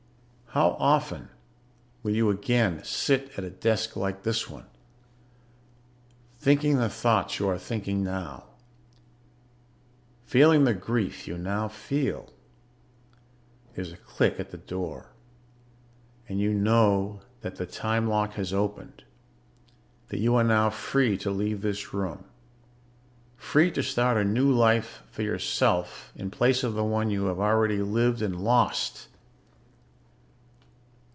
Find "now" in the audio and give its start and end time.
8.03-8.47, 11.37-11.69, 20.43-20.69